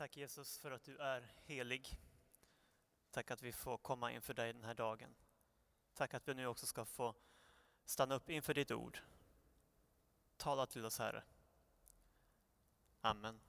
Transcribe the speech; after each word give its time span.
Tack 0.00 0.16
Jesus 0.16 0.58
för 0.58 0.70
att 0.70 0.84
du 0.84 0.98
är 0.98 1.32
helig. 1.44 1.98
Tack 3.10 3.30
att 3.30 3.42
vi 3.42 3.52
får 3.52 3.78
komma 3.78 4.12
inför 4.12 4.34
dig 4.34 4.52
den 4.52 4.64
här 4.64 4.74
dagen. 4.74 5.14
Tack 5.94 6.14
att 6.14 6.28
vi 6.28 6.34
nu 6.34 6.46
också 6.46 6.66
ska 6.66 6.84
få 6.84 7.14
stanna 7.84 8.14
upp 8.14 8.30
inför 8.30 8.54
ditt 8.54 8.70
ord. 8.70 8.98
Tala 10.36 10.66
till 10.66 10.84
oss 10.84 10.98
Herre. 10.98 11.22
Amen. 13.00 13.40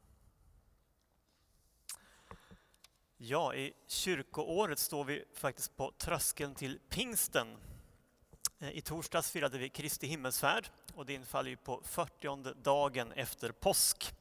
Ja, 3.18 3.56
i 3.56 3.74
kyrkoåret 3.88 4.80
står 4.80 5.04
vi 5.04 5.26
faktiskt 5.34 5.78
på 5.78 5.92
tröskeln 5.92 6.56
till 6.56 6.80
pingsten. 6.90 7.58
Eh, 8.60 8.70
I 8.70 8.82
torsdags 8.82 9.32
firade 9.32 9.58
vi 9.58 9.70
Kristi 9.70 10.08
himmelsfärd 10.08 10.70
och 10.96 11.06
det 11.06 11.14
infaller 11.14 11.50
ju 11.50 11.58
på 11.58 11.82
40 11.84 12.54
dagen 12.54 13.12
efter 13.12 13.52
påsk. 13.52 14.16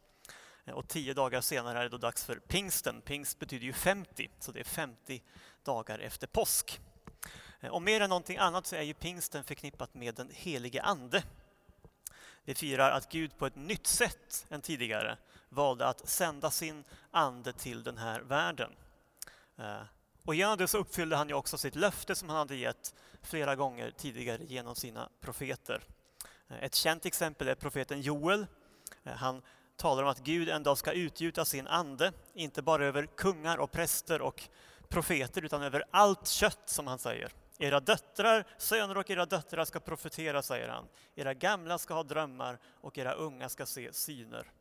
Eh, 0.64 0.74
och 0.74 0.88
tio 0.88 1.14
dagar 1.14 1.40
senare 1.40 1.79
är 1.79 1.82
det 1.82 1.88
då 1.88 1.98
dags 1.98 2.24
för 2.24 2.36
pingsten. 2.36 3.00
Pingst 3.00 3.38
betyder 3.38 3.66
ju 3.66 3.72
50, 3.72 4.30
så 4.39 4.53
det 4.53 4.61
är 4.61 4.64
50 4.64 5.22
dagar 5.64 5.98
efter 5.98 6.26
påsk. 6.26 6.80
Eh, 7.61 7.71
och 7.71 7.82
mer 7.82 8.00
än 8.00 8.08
någonting 8.08 8.36
annat 8.36 8.66
så 8.66 8.76
är 8.76 8.82
ju 8.82 8.94
pingsten 8.94 9.44
förknippat 9.44 9.94
med 9.94 10.14
den 10.14 10.30
helige 10.32 10.82
Ande. 10.82 11.22
Vi 12.44 12.54
firar 12.54 12.90
att 12.90 13.12
Gud 13.12 13.38
på 13.38 13.46
ett 13.46 13.57
nytt 13.57 13.86
sätt 13.86 14.46
än 14.50 14.61
tidigare 14.61 15.18
valde 15.49 15.86
att 15.86 16.08
sända 16.08 16.50
sin 16.50 16.85
ande 17.11 17.52
till 17.52 17.82
den 17.82 17.99
här 17.99 18.21
världen. 18.21 18.71
Eh, 19.58 19.82
och 20.24 20.35
genom 20.35 20.58
det 20.58 20.68
så 20.68 20.79
uppfyllde 20.79 21.16
han 21.16 21.29
ju 21.29 21.35
också 21.35 21.58
sitt 21.58 21.74
löfte 21.74 22.14
som 22.14 22.29
han 22.29 22.38
hade 22.38 22.57
gett 22.57 22.94
flera 23.22 23.57
gånger 23.57 23.90
tidigare 23.90 24.44
genom 24.44 24.74
sina 24.74 25.08
profeter. 25.21 25.82
Ett 26.49 26.74
känt 26.74 27.07
exempel 27.07 27.49
är 27.49 27.54
profeten 27.54 28.00
Joel. 28.00 28.46
Han 29.04 29.43
talar 29.80 30.02
om 30.02 30.08
att 30.08 30.25
Gud 30.25 30.48
en 30.48 30.62
dag 30.62 30.79
ska 30.79 30.93
utgjuta 30.93 31.44
sin 31.44 31.66
ande, 31.66 32.12
inte 32.34 32.62
bara 32.62 32.86
över 32.86 33.06
kungar 33.06 33.58
och 33.58 33.72
präster 33.72 34.22
och 34.22 34.42
profeter, 34.88 35.44
utan 35.44 35.62
över 35.62 35.84
allt 35.91 36.28
kött, 36.28 36.62
som 36.64 36.86
han 36.86 36.98
säger. 36.98 37.32
Era 37.58 37.80
döttrar, 37.80 38.44
söner 38.58 38.96
och 38.96 39.10
era 39.10 39.27
döttrar 39.27 39.64
ska 39.64 39.80
profetera, 39.80 40.42
säger 40.42 40.68
han. 40.68 40.88
Era 41.14 41.34
gamla 41.34 41.78
ska 41.78 41.94
ha 41.94 42.02
drömmar 42.02 42.58
och 42.80 42.98
era 42.98 43.12
unga 43.12 43.48
ska 43.48 43.66
se 43.66 43.92
syner. 43.92 44.52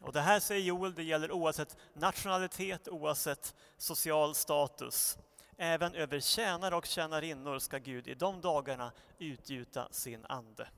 Och 0.00 0.12
det 0.12 0.20
här 0.20 0.40
säger 0.40 0.62
Joel, 0.62 0.94
det 0.94 1.02
gäller 1.02 1.32
oavsett 1.32 1.76
nationalitet, 1.94 2.88
oavsett 2.88 3.54
social 3.76 4.34
status. 4.34 5.18
Även 5.56 5.94
över 5.94 6.20
tjänare 6.20 6.76
och 6.76 6.86
tjänarinnor 6.86 7.58
ska 7.58 7.78
Gud 7.78 8.08
i 8.08 8.14
de 8.14 8.40
dagarna 8.40 8.92
utgjuta 9.18 9.88
sin 9.90 10.26
ande. 10.28 10.68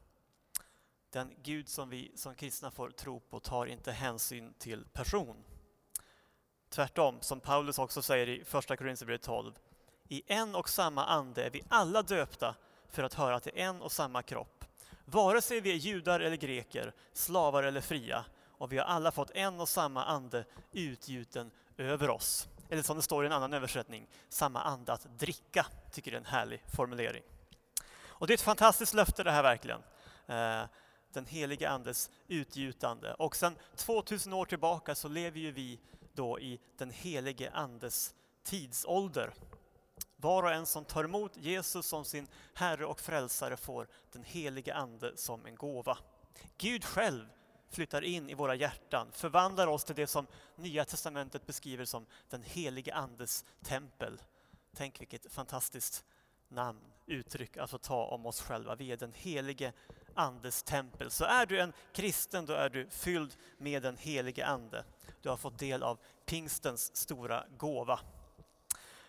Den 1.11 1.35
Gud 1.43 1.69
som 1.69 1.91
vi 1.91 2.13
som 2.15 2.35
kristna 2.35 2.71
får 2.71 2.91
tro 2.91 3.21
på 3.21 3.41
tar 3.41 3.67
inte 3.67 3.93
hänsyn 3.93 4.55
till 4.59 4.85
person. 4.85 5.45
Tvärtom, 6.69 7.19
som 7.21 7.41
Paulus 7.41 7.79
också 7.79 8.03
säger 8.03 8.29
i 8.29 8.45
Första 8.45 8.77
Korinthierbrevet 8.77 9.23
12. 9.23 9.53
I 10.09 10.23
en 10.27 10.55
och 10.55 10.69
samma 10.69 11.05
ande 11.05 11.45
är 11.45 11.51
vi 11.51 11.63
alla 11.69 12.03
döpta 12.03 12.55
för 12.89 13.03
att 13.03 13.15
höra 13.15 13.41
till 13.41 13.53
en 13.55 13.83
och 13.83 13.93
samma 13.93 14.23
kropp. 14.23 14.65
Vare 15.05 15.43
sig 15.43 15.61
vi 15.61 15.71
är 15.71 15.77
judar 15.77 16.21
eller 16.21 16.37
greker, 16.37 16.93
slavar 17.13 17.63
eller 17.63 17.81
fria, 17.81 18.25
och 18.47 18.73
vi 18.73 18.79
har 18.79 18.85
alla 18.85 19.13
fått 19.13 19.31
en 19.31 19.61
och 19.61 19.69
samma 19.69 20.05
ande 20.05 20.45
utgjuten 20.73 21.51
över 21.77 22.11
oss. 22.11 22.49
Eller 22.69 22.83
som 22.83 22.97
det 22.97 23.03
står 23.03 23.25
i 23.25 23.27
en 23.27 23.33
annan 23.33 23.55
översättning, 23.55 24.07
samma 24.29 24.63
ande 24.63 24.93
att 24.93 25.19
dricka. 25.19 25.67
Tycker 25.93 26.11
det 26.11 26.17
är 26.17 26.21
en 26.21 26.27
härlig 26.27 26.63
formulering. 26.77 27.23
Och 28.07 28.27
det 28.27 28.33
är 28.33 28.35
ett 28.35 28.41
fantastiskt 28.41 28.95
löfte 28.95 29.23
det 29.23 29.31
här 29.31 29.43
verkligen. 29.43 29.81
Eh, 30.27 30.63
den 31.19 31.27
helige 31.27 31.69
Andes 31.69 32.11
utgjutande. 32.29 33.15
Och 33.15 33.37
sedan 33.37 33.57
2000 33.77 34.33
år 34.33 34.45
tillbaka 34.45 34.95
så 34.95 35.09
lever 35.09 35.41
ju 35.41 35.53
vi 35.53 35.81
då 36.13 36.41
i 36.41 36.61
den 36.77 36.91
helige 36.91 37.51
Andes 37.51 38.15
tidsålder. 38.43 39.35
Var 40.17 40.43
och 40.43 40.53
en 40.53 40.67
som 40.67 40.85
tar 40.85 41.05
emot 41.05 41.37
Jesus 41.37 41.87
som 41.87 42.05
sin 42.05 42.27
Herre 42.55 42.87
och 42.87 43.01
Frälsare 43.01 43.57
får 43.57 43.89
den 44.13 44.25
helige 44.25 44.75
Ande 44.75 45.17
som 45.17 45.47
en 45.47 45.55
gåva. 45.55 45.99
Gud 46.59 46.85
själv 46.85 47.27
flyttar 47.71 48.03
in 48.03 48.31
i 48.31 48.35
våra 48.35 48.55
hjärtan, 48.55 49.09
förvandlar 49.13 49.67
oss 49.67 49.85
till 49.85 49.97
det 49.97 50.07
som 50.07 50.27
Nya 50.57 50.85
Testamentet 50.85 51.47
beskriver 51.47 51.85
som 51.85 52.07
den 52.29 52.43
helige 52.43 52.95
Andes 52.95 53.45
tempel. 53.63 54.21
Tänk 54.77 55.01
vilket 55.01 55.33
fantastiskt 55.33 56.05
namn, 56.49 56.81
uttryck 57.07 57.57
att 57.57 57.71
få 57.71 57.79
ta 57.79 58.05
om 58.05 58.27
oss 58.27 58.41
själva. 58.41 58.75
Vi 58.75 58.93
är 58.93 58.97
den 58.97 59.13
helige 59.13 59.73
Andes 60.19 60.63
tempel. 60.63 61.11
Så 61.11 61.25
är 61.25 61.47
du 61.47 61.61
en 61.61 61.73
kristen, 61.93 62.47
då 62.47 62.53
är 62.53 62.69
du 62.69 62.91
fylld 62.91 63.37
med 63.59 63.83
den 63.83 63.97
helige 63.97 64.47
Ande. 64.47 64.85
Du 65.23 65.29
har 65.29 65.37
fått 65.37 65.59
del 65.59 65.83
av 65.83 65.99
pingstens 66.27 66.97
stora 66.97 67.45
gåva. 67.59 68.01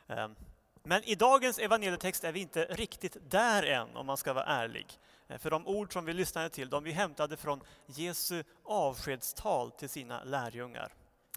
Ehm, 0.07 0.35
men 0.83 1.03
i 1.03 1.15
dagens 1.15 1.59
evangelietext 1.59 2.23
är 2.23 2.31
vi 2.31 2.39
inte 2.39 2.65
riktigt 2.65 3.17
där 3.21 3.63
än, 3.63 3.95
om 3.95 4.05
man 4.05 4.17
ska 4.17 4.33
vara 4.33 4.45
ärlig. 4.45 4.99
Eh, 5.27 5.37
för 5.37 5.49
de 5.49 5.67
ord 5.67 5.93
som 5.93 6.05
vi 6.05 6.13
lyssnade 6.13 6.49
till, 6.49 6.69
de 6.69 6.83
vi 6.83 6.91
hämtade 6.91 7.37
från 7.37 7.61
Jesu 7.85 8.43
avskedstal 8.63 9.71
till 9.71 9.89
sina 9.89 10.23
lärjungar. 10.23 10.93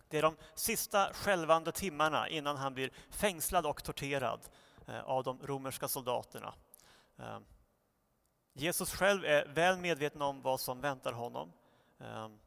Det 0.08 0.18
är 0.18 0.22
de 0.22 0.36
sista 0.54 1.12
skälvande 1.12 1.72
timmarna 1.72 2.28
innan 2.28 2.56
han 2.56 2.74
blir 2.74 2.90
fängslad 3.10 3.66
och 3.66 3.84
torterad 3.84 4.40
eh, 4.86 5.00
av 5.00 5.24
de 5.24 5.38
romerska 5.46 5.88
soldaterna. 5.88 6.54
Ehm, 7.18 7.44
Jesus 8.52 8.94
själv 8.94 9.24
är 9.24 9.46
väl 9.46 9.78
medveten 9.78 10.22
om 10.22 10.42
vad 10.42 10.60
som 10.60 10.80
väntar 10.80 11.12
honom. 11.12 11.52
Ehm, 12.00 12.38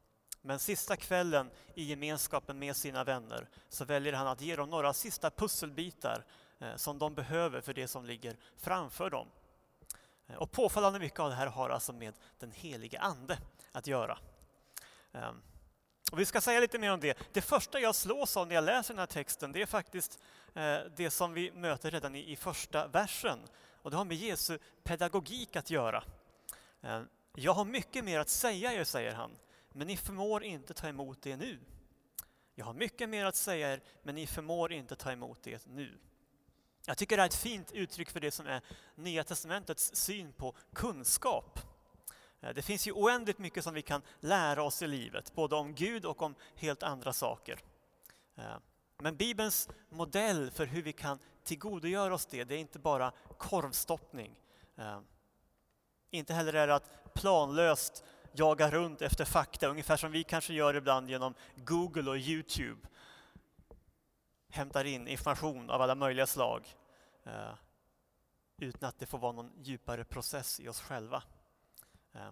men 0.42 0.60
sista 0.60 0.96
kvällen 0.96 1.52
i 1.76 1.84
gemenskapen 1.84 2.60
med 2.60 2.76
sina 2.76 3.04
vänner 3.04 3.50
så 3.70 3.86
väljer 3.86 4.14
han 4.14 4.28
att 4.28 4.42
ge 4.42 4.56
dem 4.56 4.70
några 4.70 4.94
sista 4.94 5.32
pusselbitar 5.32 6.26
eh, 6.60 6.76
som 6.76 7.00
de 7.00 7.16
behöver 7.16 7.62
för 7.62 7.74
det 7.74 7.88
som 7.88 8.06
ligger 8.06 8.38
framför 8.58 9.10
dem. 9.10 9.28
Eh, 10.28 10.36
och 10.36 10.52
påfallande 10.52 11.00
mycket 11.00 11.20
av 11.20 11.30
det 11.30 11.36
här 11.36 11.48
har 11.48 11.70
alltså 11.70 11.94
med 11.94 12.14
den 12.40 12.52
helige 12.52 13.00
Ande 13.00 13.38
att 13.72 13.88
göra. 13.88 14.18
Ehm, 15.14 15.42
och 16.12 16.20
vi 16.20 16.26
ska 16.26 16.42
säga 16.42 16.60
lite 16.60 16.80
mer 16.80 16.92
om 16.94 17.00
det. 17.00 17.18
Det 17.34 17.42
första 17.42 17.80
jag 17.80 17.96
slås 17.96 18.38
av 18.38 18.48
när 18.48 18.56
jag 18.56 18.64
läser 18.64 18.94
den 18.94 19.00
här 19.00 19.06
texten, 19.06 19.52
det 19.52 19.62
är 19.62 19.66
faktiskt 19.66 20.20
eh, 20.54 20.78
det 20.96 21.12
som 21.12 21.34
vi 21.34 21.52
möter 21.52 21.92
redan 21.92 22.16
i 22.16 22.36
första 22.36 22.88
versen. 22.88 23.40
Och 23.85 23.91
det 23.91 23.97
har 23.97 24.06
med 24.06 24.18
Jesu 24.18 24.57
pedagogik 24.84 25.56
att 25.56 25.69
göra. 25.69 26.03
Eh, 26.81 27.01
jag 27.35 27.53
har 27.53 27.66
mycket 27.66 28.06
mer 28.06 28.19
att 28.19 28.29
säga 28.29 28.73
er, 28.73 28.84
säger 28.84 29.13
han, 29.13 29.31
men 29.72 29.88
ni 29.88 29.97
förmår 29.97 30.44
inte 30.44 30.73
ta 30.73 30.88
emot 30.88 31.22
det 31.22 31.38
nu. 31.38 31.59
Jag 32.56 32.66
har 32.66 32.73
mycket 32.73 33.09
mer 33.09 33.25
att 33.25 33.35
säga 33.35 33.73
er, 33.73 33.81
men 34.03 34.16
ni 34.16 34.28
förmår 34.28 34.73
inte 34.73 34.96
ta 34.96 35.12
emot 35.12 35.44
det 35.44 35.66
nu. 35.66 35.97
Jag 36.85 36.97
tycker 36.97 37.18
det 37.18 37.23
är 37.23 37.28
ett 37.28 37.35
fint 37.35 37.72
uttryck 37.72 38.09
för 38.09 38.19
det 38.19 38.31
som 38.31 38.47
är 38.47 38.62
Nya 38.96 39.23
Testamentets 39.23 39.96
syn 39.96 40.34
på 40.34 40.56
kunskap. 40.73 41.59
Eh, 42.41 42.53
det 42.53 42.62
finns 42.62 42.88
ju 42.88 42.91
oändligt 42.91 43.38
mycket 43.38 43.63
som 43.63 43.73
vi 43.73 43.81
kan 43.81 44.02
lära 44.19 44.63
oss 44.63 44.81
i 44.81 44.88
livet, 44.88 45.35
både 45.35 45.56
om 45.56 45.75
Gud 45.75 46.06
och 46.06 46.22
om 46.22 46.35
helt 46.56 46.84
andra 46.84 47.13
saker. 47.13 47.59
Eh, 48.35 48.57
men 48.97 49.17
Bibelns 49.17 49.69
modell 49.90 50.52
för 50.52 50.66
hur 50.66 50.81
vi 50.81 50.94
kan 50.94 51.19
tillgodogöra 51.46 52.14
oss 52.14 52.26
det, 52.26 52.44
det 52.44 52.56
är 52.56 52.60
inte 52.60 52.80
bara 52.80 53.12
korvstoppning. 53.38 54.40
Eh, 54.76 55.00
inte 56.12 56.34
heller 56.34 56.54
är 56.54 56.68
det 56.68 56.76
att 56.76 57.14
planlöst 57.14 58.04
jaga 58.32 58.72
runt 58.72 59.02
efter 59.02 59.26
fakta, 59.26 59.68
ungefär 59.68 59.98
som 59.98 60.12
vi 60.12 60.24
kanske 60.24 60.54
gör 60.54 60.74
ibland 60.74 61.10
genom 61.10 61.34
Google 61.56 62.10
och 62.10 62.18
Youtube. 62.18 62.88
Hämtar 64.50 64.86
in 64.86 65.08
information 65.08 65.70
av 65.70 65.82
alla 65.82 65.96
möjliga 65.96 66.28
slag 66.28 66.76
eh, 67.24 67.54
utan 68.58 68.90
att 68.90 69.00
det 69.00 69.06
får 69.06 69.18
vara 69.18 69.32
någon 69.32 69.52
djupare 69.62 70.04
process 70.04 70.60
i 70.60 70.68
oss 70.68 70.82
själva. 70.82 71.24
Eh, 72.14 72.30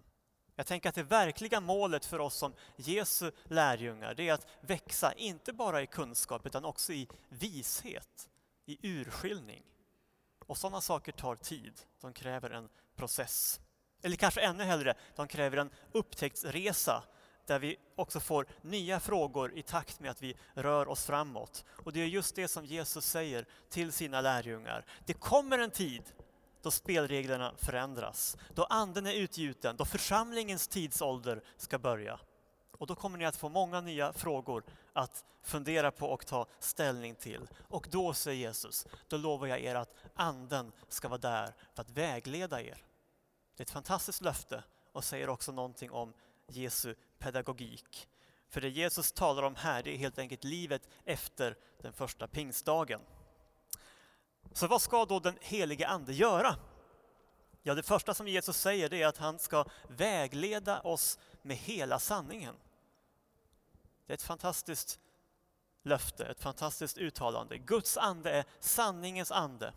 jag 0.55 0.67
tänker 0.67 0.89
att 0.89 0.95
det 0.95 1.03
verkliga 1.03 1.61
målet 1.61 2.05
för 2.05 2.19
oss 2.19 2.35
som 2.35 2.53
Jesu 2.75 3.31
lärjungar, 3.43 4.13
det 4.13 4.29
är 4.29 4.33
att 4.33 4.47
växa, 4.61 5.13
inte 5.13 5.53
bara 5.53 5.81
i 5.81 5.87
kunskap, 5.87 6.45
utan 6.45 6.65
också 6.65 6.93
i 6.93 7.07
vishet, 7.29 8.29
i 8.65 8.87
urskiljning. 8.87 9.63
Och 10.45 10.57
sådana 10.57 10.81
saker 10.81 11.11
tar 11.11 11.35
tid, 11.35 11.81
de 12.01 12.13
kräver 12.13 12.49
en 12.49 12.69
process. 12.95 13.59
Eller 14.01 14.15
kanske 14.15 14.41
ännu 14.41 14.63
hellre, 14.63 14.93
de 15.15 15.27
kräver 15.27 15.57
en 15.57 15.69
upptäcktsresa 15.91 17.03
där 17.45 17.59
vi 17.59 17.77
också 17.95 18.19
får 18.19 18.47
nya 18.61 18.99
frågor 18.99 19.57
i 19.57 19.61
takt 19.61 19.99
med 19.99 20.11
att 20.11 20.21
vi 20.21 20.37
rör 20.53 20.87
oss 20.87 21.05
framåt. 21.05 21.65
Och 21.69 21.93
det 21.93 22.01
är 22.01 22.05
just 22.05 22.35
det 22.35 22.47
som 22.47 22.65
Jesus 22.65 23.05
säger 23.05 23.45
till 23.69 23.91
sina 23.91 24.21
lärjungar. 24.21 24.85
Det 25.05 25.13
kommer 25.13 25.59
en 25.59 25.71
tid 25.71 26.03
då 26.61 26.71
spelreglerna 26.71 27.53
förändras, 27.57 28.37
då 28.53 28.63
anden 28.63 29.05
är 29.05 29.13
utgjuten, 29.13 29.75
då 29.77 29.85
församlingens 29.85 30.67
tidsålder 30.67 31.43
ska 31.57 31.79
börja. 31.79 32.19
Och 32.83 32.87
då 32.87 32.95
kommer 32.95 33.17
ni 33.17 33.25
att 33.25 33.35
få 33.35 33.49
många 33.49 33.81
nya 33.81 34.13
frågor 34.13 34.63
att 34.93 35.25
fundera 35.41 35.91
på 35.91 36.07
och 36.07 36.25
ta 36.25 36.47
ställning 36.59 37.15
till. 37.15 37.47
Och 37.67 37.87
då, 37.91 38.13
säger 38.13 38.47
Jesus, 38.47 38.87
då 39.07 39.17
lovar 39.17 39.47
jag 39.47 39.59
er 39.59 39.75
att 39.75 39.95
anden 40.15 40.71
ska 40.89 41.07
vara 41.07 41.17
där 41.17 41.55
för 41.73 41.81
att 41.81 41.89
vägleda 41.89 42.61
er. 42.61 42.85
Det 43.55 43.61
är 43.61 43.65
ett 43.65 43.71
fantastiskt 43.71 44.21
löfte 44.21 44.63
och 44.91 45.03
säger 45.03 45.29
också 45.29 45.51
någonting 45.51 45.91
om 45.91 46.13
Jesu 46.47 46.95
pedagogik. 47.19 48.07
För 48.49 48.61
det 48.61 48.69
Jesus 48.69 49.11
talar 49.11 49.43
om 49.43 49.55
här, 49.55 49.83
det 49.83 49.95
är 49.95 49.97
helt 49.97 50.19
enkelt 50.19 50.43
livet 50.43 50.89
efter 51.05 51.57
den 51.81 51.93
första 51.93 52.27
pingstdagen. 52.27 53.01
Så 54.53 54.67
vad 54.67 54.81
ska 54.81 55.05
då 55.05 55.19
den 55.19 55.37
helige 55.41 55.87
Ande 55.87 56.13
göra? 56.13 56.55
Ja, 57.61 57.75
det 57.75 57.83
första 57.83 58.13
som 58.13 58.27
Jesus 58.27 58.57
säger 58.57 58.89
det 58.89 59.01
är 59.01 59.07
att 59.07 59.17
han 59.17 59.39
ska 59.39 59.65
vägleda 59.87 60.81
oss 60.81 61.19
med 61.41 61.57
hela 61.57 61.99
sanningen. 61.99 62.55
Det 64.05 64.13
är 64.13 64.15
ett 64.15 64.21
fantastiskt 64.23 64.99
löfte, 65.83 66.25
ett 66.25 66.39
fantastiskt 66.39 66.97
uttalande. 66.97 67.57
Guds 67.57 67.97
ande 67.97 68.31
är 68.31 68.45
sanningens 68.59 69.31
ande. 69.31 69.73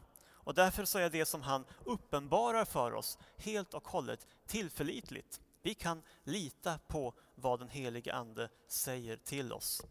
Och 0.46 0.54
därför 0.54 0.84
så 0.84 0.98
är 0.98 1.10
det 1.10 1.26
som 1.26 1.42
han 1.42 1.64
uppenbarar 1.84 2.64
för 2.64 2.94
oss 2.94 3.18
helt 3.36 3.74
och 3.74 3.88
hållet 3.88 4.26
tillförlitligt. 4.46 5.40
Vi 5.62 5.74
kan 5.74 6.02
lita 6.24 6.78
på 6.78 7.14
vad 7.34 7.58
den 7.58 7.68
helige 7.68 8.14
Ande 8.14 8.48
säger 8.68 9.16
till 9.16 9.52
oss. 9.52 9.82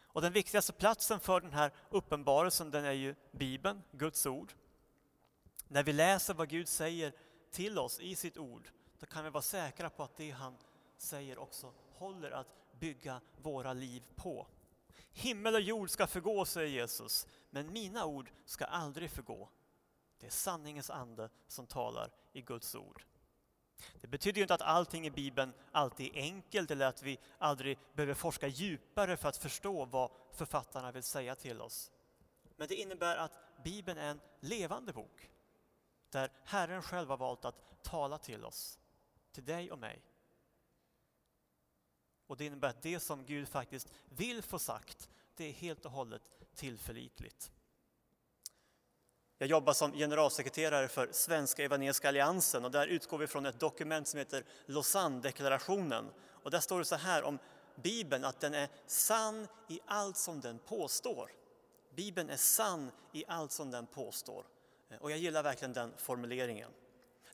Och 0.00 0.22
den 0.22 0.32
viktigaste 0.32 0.72
platsen 0.72 1.20
för 1.20 1.40
den 1.40 1.52
här 1.52 1.72
uppenbarelsen 1.90 2.70
den 2.70 2.84
är 2.84 2.92
ju 2.92 3.14
Bibeln, 3.30 3.82
Guds 3.92 4.26
ord. 4.26 4.52
När 5.68 5.82
vi 5.82 5.92
läser 5.92 6.34
vad 6.34 6.48
Gud 6.48 6.68
säger 6.68 7.12
till 7.50 7.78
oss 7.78 8.00
i 8.00 8.16
sitt 8.16 8.38
ord, 8.38 8.68
då 8.98 9.06
kan 9.06 9.24
vi 9.24 9.30
vara 9.30 9.42
säkra 9.42 9.90
på 9.90 10.02
att 10.02 10.16
det 10.16 10.30
han 10.30 10.56
säger 10.98 11.38
också 11.38 11.72
håller 11.92 12.30
att 12.30 12.48
bygga 12.78 13.20
våra 13.42 13.72
liv 13.72 14.02
på. 14.16 14.46
Himmel 15.12 15.54
och 15.54 15.60
jord 15.60 15.90
ska 15.90 16.06
förgå, 16.06 16.44
säger 16.44 16.68
Jesus, 16.68 17.26
men 17.50 17.72
mina 17.72 18.06
ord 18.06 18.30
ska 18.44 18.64
aldrig 18.64 19.10
förgå. 19.10 19.48
Det 20.18 20.26
är 20.26 20.30
sanningens 20.30 20.90
ande 20.90 21.30
som 21.46 21.66
talar 21.66 22.10
i 22.32 22.42
Guds 22.42 22.74
ord. 22.74 23.04
Det 24.00 24.06
betyder 24.06 24.36
ju 24.36 24.42
inte 24.42 24.54
att 24.54 24.62
allting 24.62 25.06
i 25.06 25.10
Bibeln 25.10 25.52
alltid 25.72 26.16
är 26.16 26.20
enkelt 26.20 26.70
eller 26.70 26.86
att 26.86 27.02
vi 27.02 27.18
aldrig 27.38 27.78
behöver 27.94 28.14
forska 28.14 28.46
djupare 28.46 29.16
för 29.16 29.28
att 29.28 29.36
förstå 29.36 29.84
vad 29.84 30.10
författarna 30.32 30.92
vill 30.92 31.02
säga 31.02 31.34
till 31.34 31.60
oss. 31.60 31.90
Men 32.56 32.68
det 32.68 32.74
innebär 32.74 33.16
att 33.16 33.38
Bibeln 33.64 33.98
är 33.98 34.10
en 34.10 34.20
levande 34.40 34.92
bok 34.92 35.30
där 36.10 36.32
Herren 36.44 36.82
själv 36.82 37.10
har 37.10 37.16
valt 37.16 37.44
att 37.44 37.82
tala 37.82 38.18
till 38.18 38.44
oss, 38.44 38.78
till 39.32 39.44
dig 39.44 39.72
och 39.72 39.78
mig. 39.78 40.02
Och 42.26 42.36
det 42.36 42.44
innebär 42.44 42.68
att 42.68 42.82
det 42.82 43.00
som 43.00 43.24
Gud 43.24 43.48
faktiskt 43.48 43.92
vill 44.08 44.42
få 44.42 44.58
sagt, 44.58 45.08
det 45.36 45.44
är 45.44 45.52
helt 45.52 45.84
och 45.84 45.90
hållet 45.90 46.22
tillförlitligt. 46.54 47.50
Jag 49.38 49.48
jobbar 49.48 49.72
som 49.72 49.92
generalsekreterare 49.92 50.88
för 50.88 51.08
Svenska 51.12 51.64
Evangeliska 51.64 52.08
Alliansen 52.08 52.64
och 52.64 52.70
där 52.70 52.86
utgår 52.86 53.18
vi 53.18 53.26
från 53.26 53.46
ett 53.46 53.60
dokument 53.60 54.08
som 54.08 54.18
heter 54.18 54.44
Lausanne-deklarationen. 54.66 56.10
Och 56.28 56.50
där 56.50 56.60
står 56.60 56.78
det 56.78 56.84
så 56.84 56.96
här 56.96 57.22
om 57.22 57.38
Bibeln 57.82 58.24
att 58.24 58.40
den 58.40 58.54
är 58.54 58.68
sann 58.86 59.48
i 59.68 59.80
allt 59.86 60.16
som 60.16 60.40
den 60.40 60.58
påstår. 60.58 61.30
Bibeln 61.94 62.30
är 62.30 62.36
sann 62.36 62.90
i 63.12 63.24
allt 63.28 63.52
som 63.52 63.70
den 63.70 63.86
påstår. 63.86 64.46
Och 65.00 65.10
jag 65.10 65.18
gillar 65.18 65.42
verkligen 65.42 65.72
den 65.72 65.92
formuleringen. 65.96 66.70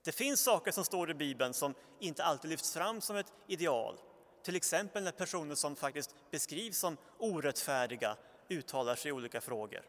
Det 0.02 0.12
finns 0.12 0.40
saker 0.40 0.72
som 0.72 0.84
står 0.84 1.10
i 1.10 1.14
Bibeln 1.14 1.54
som 1.54 1.74
inte 1.98 2.24
alltid 2.24 2.50
lyfts 2.50 2.72
fram 2.72 3.00
som 3.00 3.16
ett 3.16 3.32
ideal. 3.46 3.98
Till 4.42 4.56
exempel 4.56 5.04
när 5.04 5.12
personer 5.12 5.54
som 5.54 5.76
faktiskt 5.76 6.14
beskrivs 6.30 6.78
som 6.78 6.96
orättfärdiga 7.18 8.16
uttalar 8.48 8.94
sig 8.94 9.08
i 9.08 9.12
olika 9.12 9.40
frågor. 9.40 9.82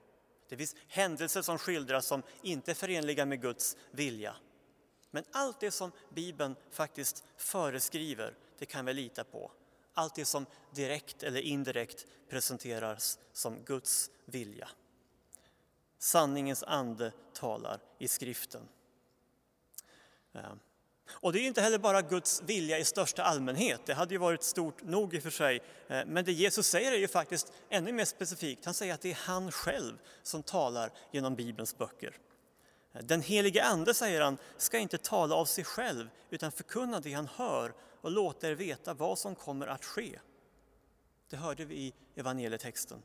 Det 0.49 0.57
finns 0.57 0.75
händelser 0.87 1.41
som 1.41 1.57
skildras 1.57 2.05
som 2.05 2.23
inte 2.41 2.71
är 2.71 2.75
förenliga 2.75 3.25
med 3.25 3.41
Guds 3.41 3.77
vilja. 3.91 4.35
Men 5.11 5.23
allt 5.31 5.59
det 5.59 5.71
som 5.71 5.91
Bibeln 6.09 6.55
faktiskt 6.71 7.23
föreskriver, 7.37 8.37
det 8.57 8.65
kan 8.65 8.85
vi 8.85 8.93
lita 8.93 9.23
på. 9.23 9.51
Allt 9.93 10.15
det 10.15 10.25
som 10.25 10.45
direkt 10.71 11.23
eller 11.23 11.39
indirekt 11.39 12.05
presenteras 12.29 13.19
som 13.31 13.63
Guds 13.65 14.11
vilja. 14.25 14.69
Sanningens 15.97 16.63
ande 16.63 17.11
talar 17.33 17.79
i 17.97 18.07
skriften. 18.07 18.67
Ehm, 20.33 20.59
och 21.09 21.33
det 21.33 21.39
är 21.39 21.47
inte 21.47 21.61
heller 21.61 21.77
bara 21.77 22.01
Guds 22.01 22.41
vilja 22.45 22.79
i 22.79 22.85
största 22.85 23.23
allmänhet, 23.23 23.81
det 23.85 23.93
hade 23.93 24.13
ju 24.13 24.17
varit 24.17 24.43
stort 24.43 24.83
nog 24.83 25.13
i 25.13 25.19
och 25.19 25.23
för 25.23 25.29
sig. 25.29 25.61
Eh, 25.87 26.01
men 26.05 26.25
det 26.25 26.31
Jesus 26.31 26.67
säger 26.67 26.91
är 26.91 26.97
ju 26.97 27.07
faktiskt 27.07 27.53
ännu 27.69 27.91
mer 27.91 28.05
specifikt. 28.05 28.65
Han 28.65 28.73
säger 28.73 28.93
att 28.93 29.01
det 29.01 29.11
är 29.11 29.19
han 29.21 29.51
själv 29.51 29.97
som 30.23 30.43
talar 30.43 30.91
genom 31.11 31.35
Bibelns 31.35 31.77
böcker. 31.77 32.17
Eh, 32.93 33.03
den 33.03 33.21
helige 33.21 33.63
Ande, 33.63 33.93
säger 33.93 34.21
han, 34.21 34.37
ska 34.57 34.77
inte 34.77 34.97
tala 34.97 35.35
av 35.35 35.45
sig 35.45 35.63
själv 35.63 36.09
utan 36.29 36.51
förkunna 36.51 36.99
det 36.99 37.13
han 37.13 37.27
hör 37.35 37.73
och 38.01 38.11
låta 38.11 38.49
er 38.49 38.55
veta 38.55 38.93
vad 38.93 39.19
som 39.19 39.35
kommer 39.35 39.67
att 39.67 39.85
ske. 39.85 40.19
Det 41.29 41.37
hörde 41.37 41.65
vi 41.65 41.75
i 41.75 41.93
evangelietexten. 42.15 43.03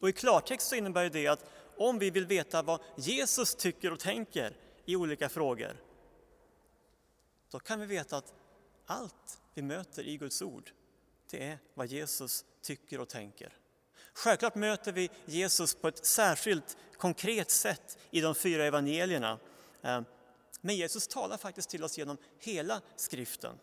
Och 0.00 0.08
i 0.08 0.12
klartext 0.12 0.68
så 0.68 0.74
innebär 0.74 1.10
det 1.10 1.26
att 1.26 1.44
om 1.76 1.98
vi 1.98 2.10
vill 2.10 2.26
veta 2.26 2.62
vad 2.62 2.80
Jesus 2.96 3.54
tycker 3.54 3.92
och 3.92 4.00
tänker 4.00 4.56
i 4.84 4.96
olika 4.96 5.28
frågor 5.28 5.76
då 7.50 7.58
kan 7.58 7.80
vi 7.80 7.86
veta 7.86 8.16
att 8.16 8.34
allt 8.86 9.40
vi 9.54 9.62
möter 9.62 10.02
i 10.02 10.16
Guds 10.16 10.42
ord, 10.42 10.70
det 11.30 11.48
är 11.48 11.58
vad 11.74 11.86
Jesus 11.86 12.44
tycker 12.62 13.00
och 13.00 13.08
tänker. 13.08 13.56
Självklart 14.12 14.54
möter 14.54 14.92
vi 14.92 15.10
Jesus 15.26 15.74
på 15.74 15.88
ett 15.88 16.06
särskilt 16.06 16.76
konkret 16.96 17.50
sätt 17.50 17.98
i 18.10 18.20
de 18.20 18.34
fyra 18.34 18.64
evangelierna. 18.64 19.38
Ehm, 19.82 20.04
men 20.60 20.76
Jesus 20.76 21.08
talar 21.08 21.36
faktiskt 21.36 21.70
till 21.70 21.84
oss 21.84 21.98
genom 21.98 22.16
hela 22.38 22.80
skriften. 22.96 23.58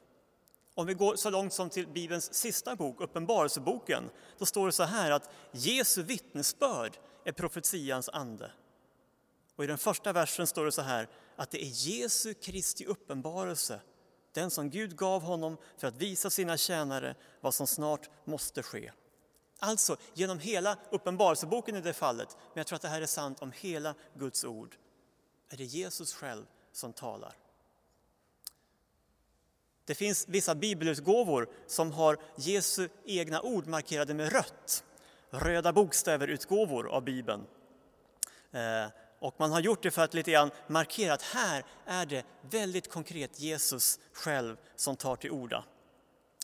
Om 0.73 0.88
vi 0.88 0.93
går 0.93 1.15
så 1.15 1.29
långt 1.29 1.53
som 1.53 1.69
till 1.69 1.88
Bibelns 1.88 2.33
sista 2.33 2.75
bok, 2.75 3.01
Uppenbarelseboken, 3.01 4.09
då 4.38 4.45
står 4.45 4.65
det 4.65 4.71
så 4.71 4.83
här 4.83 5.11
att 5.11 5.29
Jesu 5.51 6.03
vittnesbörd 6.03 6.97
är 7.23 7.31
profetians 7.31 8.09
ande. 8.09 8.51
Och 9.55 9.63
i 9.63 9.67
den 9.67 9.77
första 9.77 10.13
versen 10.13 10.47
står 10.47 10.65
det 10.65 10.71
så 10.71 10.81
här 10.81 11.07
att 11.35 11.51
det 11.51 11.63
är 11.63 11.69
Jesu 11.73 12.33
Kristi 12.33 12.85
uppenbarelse, 12.85 13.81
den 14.31 14.51
som 14.51 14.69
Gud 14.69 14.95
gav 14.95 15.21
honom 15.21 15.57
för 15.77 15.87
att 15.87 15.95
visa 15.95 16.29
sina 16.29 16.57
tjänare 16.57 17.15
vad 17.41 17.53
som 17.53 17.67
snart 17.67 18.09
måste 18.25 18.63
ske. 18.63 18.91
Alltså 19.59 19.97
genom 20.13 20.39
hela 20.39 20.77
Uppenbarelseboken 20.89 21.75
i 21.75 21.81
det 21.81 21.93
fallet, 21.93 22.37
men 22.37 22.59
jag 22.59 22.67
tror 22.67 22.75
att 22.75 22.81
det 22.81 22.87
här 22.87 23.01
är 23.01 23.05
sant 23.05 23.41
om 23.41 23.51
hela 23.51 23.95
Guds 24.13 24.43
ord, 24.43 24.75
är 25.49 25.57
det 25.57 25.63
Jesus 25.63 26.13
själv 26.13 26.45
som 26.71 26.93
talar. 26.93 27.38
Det 29.85 29.95
finns 29.95 30.27
vissa 30.27 30.55
bibelutgåvor 30.55 31.49
som 31.67 31.91
har 31.91 32.17
Jesu 32.35 32.89
egna 33.05 33.41
ord 33.41 33.67
markerade 33.67 34.13
med 34.13 34.31
rött. 34.31 34.83
Röda 35.29 35.73
bokstäver-utgåvor 35.73 36.88
av 36.88 37.03
Bibeln. 37.03 37.48
Eh, 38.51 38.88
och 39.19 39.36
man 39.38 39.51
har 39.51 39.60
gjort 39.60 39.84
det 39.84 39.91
för 39.91 40.01
att 40.01 40.13
lite 40.13 40.31
grann 40.31 40.51
markera 40.67 41.13
att 41.13 41.22
här 41.22 41.65
är 41.86 42.05
det 42.05 42.25
väldigt 42.41 42.91
konkret 42.91 43.39
Jesus 43.39 44.00
själv 44.13 44.57
som 44.75 44.95
tar 44.95 45.15
till 45.15 45.31
orda. 45.31 45.63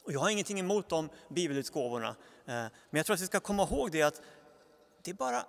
Och 0.03 0.13
jag 0.13 0.19
har 0.19 0.29
ingenting 0.29 0.59
emot 0.59 0.89
de 0.89 1.09
bibelutgåvorna, 1.29 2.09
eh, 2.45 2.53
men 2.53 2.71
jag 2.89 3.05
tror 3.05 3.13
att 3.13 3.21
vi 3.21 3.25
ska 3.25 3.39
komma 3.39 3.63
ihåg 3.63 3.91
det 3.91 4.01
att 4.01 4.21
det 5.01 5.11
är 5.11 5.15
bara 5.15 5.45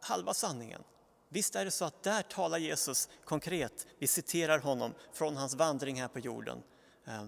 halva 0.00 0.34
sanningen. 0.34 0.82
Visst 1.28 1.56
är 1.56 1.64
det 1.64 1.70
så 1.70 1.84
att 1.84 2.02
där 2.02 2.22
talar 2.22 2.58
Jesus 2.58 3.08
konkret, 3.24 3.86
vi 3.98 4.06
citerar 4.06 4.58
honom 4.58 4.94
från 5.12 5.36
hans 5.36 5.54
vandring 5.54 6.00
här 6.00 6.08
på 6.08 6.18
jorden. 6.18 6.62
Eh, 7.06 7.24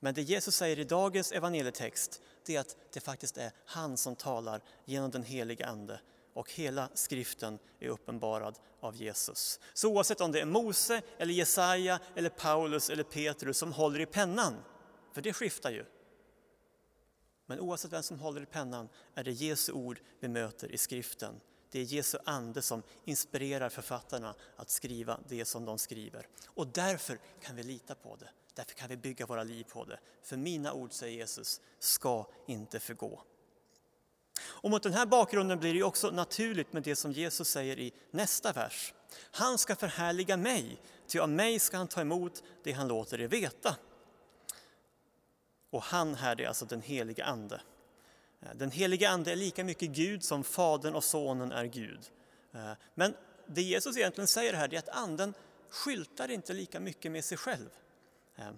men 0.00 0.14
det 0.14 0.22
Jesus 0.22 0.56
säger 0.56 0.78
i 0.78 0.84
dagens 0.84 1.32
evangelietext, 1.32 2.20
det 2.46 2.56
är 2.56 2.60
att 2.60 2.76
det 2.92 3.00
faktiskt 3.00 3.36
är 3.36 3.52
han 3.66 3.96
som 3.96 4.16
talar 4.16 4.60
genom 4.84 5.10
den 5.10 5.22
heliga 5.22 5.66
Ande 5.66 6.00
och 6.32 6.52
hela 6.52 6.88
skriften 6.94 7.58
är 7.80 7.88
uppenbarad 7.88 8.58
av 8.80 8.96
Jesus. 8.96 9.60
Så 9.72 9.88
oavsett 9.88 10.20
om 10.20 10.32
det 10.32 10.40
är 10.40 10.44
Mose, 10.44 11.02
eller 11.18 11.34
Jesaja, 11.34 12.00
eller 12.14 12.30
Paulus 12.30 12.90
eller 12.90 13.04
Petrus 13.04 13.58
som 13.58 13.72
håller 13.72 14.00
i 14.00 14.06
pennan, 14.06 14.54
för 15.12 15.22
det 15.22 15.32
skiftar 15.32 15.70
ju. 15.70 15.84
Men 17.46 17.60
oavsett 17.60 17.92
vem 17.92 18.02
som 18.02 18.20
håller 18.20 18.42
i 18.42 18.46
pennan 18.46 18.88
är 19.14 19.24
det 19.24 19.32
Jesu 19.32 19.72
ord 19.72 20.00
vi 20.20 20.28
möter 20.28 20.72
i 20.72 20.78
skriften. 20.78 21.40
Det 21.70 21.80
är 21.80 21.84
Jesu 21.84 22.18
ande 22.24 22.62
som 22.62 22.82
inspirerar 23.04 23.68
författarna 23.68 24.34
att 24.56 24.70
skriva 24.70 25.20
det 25.28 25.44
som 25.44 25.64
de 25.64 25.78
skriver. 25.78 26.26
Och 26.46 26.66
därför 26.66 27.18
kan 27.40 27.56
vi 27.56 27.62
lita 27.62 27.94
på 27.94 28.16
det. 28.16 28.28
Därför 28.54 28.74
kan 28.74 28.88
vi 28.88 28.96
bygga 28.96 29.26
våra 29.26 29.44
liv 29.44 29.64
på 29.64 29.84
det. 29.84 29.98
För 30.22 30.36
mina 30.36 30.72
ord, 30.72 30.92
säger 30.92 31.18
Jesus, 31.18 31.60
ska 31.78 32.26
inte 32.46 32.80
förgå. 32.80 33.22
Och 34.44 34.70
mot 34.70 34.82
den 34.82 34.92
här 34.92 35.06
bakgrunden 35.06 35.58
blir 35.58 35.74
det 35.74 35.82
också 35.82 36.10
naturligt 36.10 36.72
med 36.72 36.82
det 36.82 36.96
som 36.96 37.12
Jesus 37.12 37.48
säger 37.48 37.78
i 37.78 37.92
nästa 38.10 38.52
vers. 38.52 38.94
Han 39.30 39.58
ska 39.58 39.76
förhärliga 39.76 40.36
mig, 40.36 40.80
ty 41.06 41.18
av 41.18 41.28
mig 41.28 41.58
ska 41.58 41.76
han 41.76 41.88
ta 41.88 42.00
emot 42.00 42.42
det 42.62 42.72
han 42.72 42.88
låter 42.88 43.20
er 43.20 43.28
veta. 43.28 43.76
Och 45.70 45.82
han 45.82 46.14
här 46.14 46.40
är 46.40 46.48
alltså 46.48 46.64
den 46.64 46.82
helige 46.82 47.24
Ande. 47.24 47.60
Eh, 48.40 48.48
den 48.54 48.70
helige 48.70 49.10
Ande 49.10 49.32
är 49.32 49.36
lika 49.36 49.64
mycket 49.64 49.90
Gud 49.90 50.24
som 50.24 50.44
Fadern 50.44 50.94
och 50.94 51.04
Sonen 51.04 51.52
är 51.52 51.64
Gud. 51.64 52.00
Eh, 52.52 52.72
men 52.94 53.14
det 53.46 53.62
Jesus 53.62 53.96
egentligen 53.96 54.28
säger 54.28 54.52
här 54.52 54.74
är 54.74 54.78
att 54.78 54.88
Anden 54.88 55.34
skyltar 55.70 56.30
inte 56.30 56.52
lika 56.52 56.80
mycket 56.80 57.12
med 57.12 57.24
sig 57.24 57.38
själv. 57.38 57.68
Eh, 58.36 58.50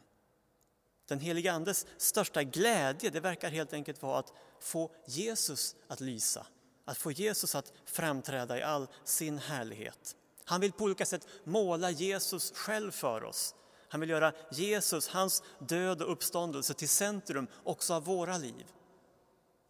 den 1.07 1.21
helige 1.21 1.53
Andes 1.53 1.87
största 1.97 2.43
glädje 2.43 3.11
det 3.11 3.21
verkar 3.21 3.51
helt 3.51 3.73
enkelt 3.73 4.03
vara 4.03 4.19
att 4.19 4.33
få 4.61 4.91
Jesus 5.07 5.77
att 5.89 6.01
lysa, 6.01 6.47
att 6.85 6.99
få 6.99 7.11
Jesus 7.11 7.55
att 7.55 7.73
framträda 7.85 8.59
i 8.59 8.63
all 8.63 8.87
sin 9.05 9.39
härlighet. 9.39 10.17
Han 10.45 10.61
vill 10.61 10.73
på 10.73 10.85
olika 10.85 11.07
sätt 11.07 11.27
måla 11.45 11.91
Jesus 11.91 12.53
själv 12.53 12.91
för 12.91 13.25
oss. 13.25 13.55
Han 13.89 14.01
vill 14.01 14.11
göra 14.11 14.33
Jesus, 14.51 15.09
hans 15.09 15.43
död 15.59 16.03
och 16.03 16.13
uppståndelse 16.13 16.75
till 16.75 16.89
centrum 16.89 17.47
också 17.65 17.95
av 17.95 18.05
våra 18.05 18.39
liv. 18.39 18.67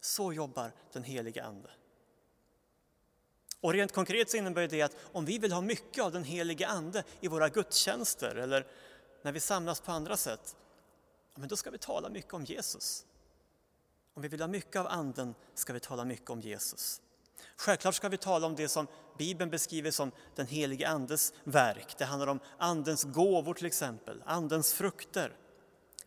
Så 0.01 0.33
jobbar 0.33 0.71
den 0.93 1.03
helige 1.03 1.43
Ande. 1.43 1.69
Och 3.61 3.73
rent 3.73 3.91
konkret 3.91 4.29
så 4.29 4.37
innebär 4.37 4.67
det 4.67 4.81
att 4.81 4.95
om 5.11 5.25
vi 5.25 5.37
vill 5.37 5.51
ha 5.51 5.61
mycket 5.61 6.03
av 6.03 6.11
den 6.11 6.23
helige 6.23 6.67
Ande 6.67 7.03
i 7.19 7.27
våra 7.27 7.49
gudstjänster 7.49 8.35
eller 8.35 8.67
när 9.21 9.31
vi 9.31 9.39
samlas 9.39 9.81
på 9.81 9.91
andra 9.91 10.17
sätt, 10.17 10.55
men 11.35 11.49
då 11.49 11.55
ska 11.55 11.69
vi 11.69 11.77
tala 11.77 12.09
mycket 12.09 12.33
om 12.33 12.43
Jesus. 12.43 13.05
Om 14.13 14.21
vi 14.21 14.27
vill 14.27 14.41
ha 14.41 14.47
mycket 14.47 14.75
av 14.75 14.87
Anden 14.87 15.35
ska 15.53 15.73
vi 15.73 15.79
tala 15.79 16.05
mycket 16.05 16.29
om 16.29 16.41
Jesus. 16.41 17.01
Självklart 17.57 17.95
ska 17.95 18.09
vi 18.09 18.17
tala 18.17 18.47
om 18.47 18.55
det 18.55 18.67
som 18.67 18.87
Bibeln 19.17 19.51
beskriver 19.51 19.91
som 19.91 20.11
den 20.35 20.47
helige 20.47 20.89
Andes 20.89 21.33
verk. 21.43 21.95
Det 21.97 22.05
handlar 22.05 22.27
om 22.27 22.39
Andens 22.57 23.03
gåvor 23.03 23.53
till 23.53 23.65
exempel, 23.65 24.23
Andens 24.25 24.73
frukter. 24.73 25.37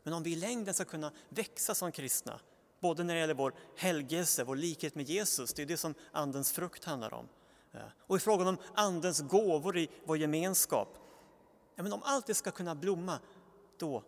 Men 0.03 0.15
om 0.15 0.23
vi 0.23 0.33
i 0.33 0.37
längden 0.37 0.75
ska 0.75 0.85
kunna 0.85 1.13
växa 1.29 1.75
som 1.75 1.93
kristna, 1.93 2.41
både 2.81 3.05
när 3.05 3.15
det 3.15 3.21
gäller 3.21 3.35
vår 3.35 3.55
helgelse, 3.77 4.45
vår 4.45 4.57
likhet 4.57 4.95
med 4.95 5.09
Jesus, 5.09 5.55
det 5.55 5.63
är 5.63 5.67
det 5.67 5.77
som 5.77 5.95
Andens 6.13 6.53
frukt 6.53 6.85
handlar 6.85 7.15
om. 7.15 7.29
Eh, 7.73 7.81
och 7.99 8.17
i 8.17 8.21
frågan 8.21 8.49
om 8.49 8.59
Andens 8.75 9.21
gåvor 9.21 9.79
i 9.79 9.91
vår 10.05 10.19
gemenskap, 10.19 10.99
ja, 11.75 11.83
men 11.83 11.93
om 11.93 12.03
allt 12.05 12.27
det 12.27 12.35
ska 12.35 12.51
kunna 12.51 12.75
blomma, 12.75 13.19
då 13.79 14.03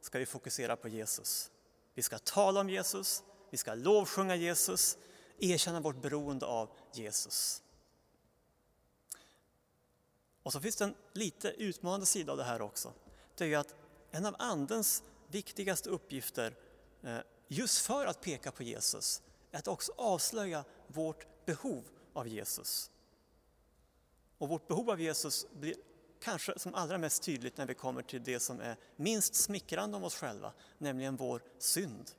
ska 0.00 0.18
vi 0.18 0.26
fokusera 0.26 0.76
på 0.76 0.88
Jesus. 0.88 1.50
Vi 1.94 2.02
ska 2.02 2.18
tala 2.18 2.60
om 2.60 2.70
Jesus, 2.70 3.22
vi 3.50 3.56
ska 3.56 3.74
lovsjunga 3.74 4.36
Jesus, 4.36 4.98
erkänna 5.38 5.80
vårt 5.80 6.02
beroende 6.02 6.46
av 6.46 6.70
Jesus. 6.92 7.62
Och 10.42 10.52
så 10.52 10.60
finns 10.60 10.76
det 10.76 10.84
en 10.84 10.94
lite 11.12 11.48
utmanande 11.48 12.06
sida 12.06 12.32
av 12.32 12.38
det 12.38 12.44
här 12.44 12.62
också. 12.62 12.92
Det 13.34 13.44
är 13.44 13.48
ju 13.48 13.54
att 13.54 13.74
en 14.10 14.26
av 14.26 14.36
Andens 14.38 15.02
viktigaste 15.26 15.90
uppgifter, 15.90 16.54
eh, 17.02 17.18
just 17.48 17.78
för 17.78 18.06
att 18.06 18.20
peka 18.20 18.52
på 18.52 18.62
Jesus, 18.62 19.22
är 19.50 19.58
att 19.58 19.68
också 19.68 19.92
avslöja 19.96 20.64
vårt 20.86 21.26
behov 21.46 21.84
av 22.12 22.28
Jesus. 22.28 22.90
Och 24.38 24.48
vårt 24.48 24.68
behov 24.68 24.90
av 24.90 25.00
Jesus 25.00 25.46
blir 25.52 25.74
kanske 26.20 26.58
som 26.58 26.74
allra 26.74 26.98
mest 26.98 27.22
tydligt 27.22 27.56
när 27.56 27.66
vi 27.66 27.74
kommer 27.74 28.02
till 28.02 28.24
det 28.24 28.40
som 28.40 28.60
är 28.60 28.76
minst 28.96 29.34
smickrande 29.34 29.96
om 29.96 30.04
oss 30.04 30.14
själva, 30.14 30.52
nämligen 30.78 31.16
vår 31.16 31.42
synd. 31.58 32.10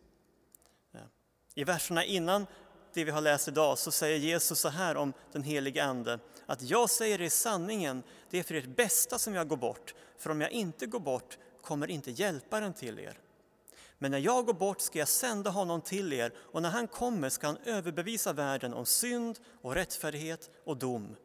I 1.56 1.63
verserna 1.63 2.03
innan 2.03 2.48
det 2.94 3.03
vi 3.03 3.12
har 3.12 3.22
läst 3.22 3.48
idag 3.48 3.77
så 3.77 3.91
säger 3.91 4.18
Jesus 4.18 4.60
så 4.60 4.70
här 4.70 4.98
om 4.98 5.13
den 5.32 5.44
helige 5.44 5.84
Ande, 5.84 6.20
att 6.46 6.62
jag 6.62 6.89
säger 6.89 7.22
er 7.22 7.29
sanningen, 7.29 8.03
det 8.29 8.39
är 8.39 8.44
för 8.44 8.56
ert 8.56 8.75
bästa 8.75 9.20
som 9.20 9.36
jag 9.36 9.48
går 9.48 9.58
bort, 9.58 9.96
för 10.18 10.29
om 10.29 10.41
jag 10.41 10.51
inte 10.51 10.86
går 10.86 11.00
bort 11.00 11.38
kommer 11.62 11.89
inte 11.89 12.12
hjälparen 12.12 12.74
till 12.74 13.00
er. 13.00 13.20
Men 13.98 14.12
när 14.12 14.18
jag 14.18 14.46
går 14.46 14.53
bort 14.53 14.82
ska 14.82 15.00
jag 15.00 15.08
sända 15.08 15.50
honom 15.50 15.82
till 15.82 16.13
er 16.13 16.34
och 16.38 16.62
när 16.62 16.70
han 16.70 16.88
kommer 16.88 17.29
ska 17.29 17.48
han 17.48 17.58
överbevisa 17.65 18.34
världen 18.34 18.74
om 18.74 18.86
synd 18.86 19.39
och 19.62 19.75
rättfärdighet 19.75 20.50
och 20.63 20.77
dom. 20.77 21.15